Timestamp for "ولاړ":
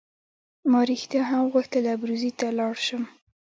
2.49-2.75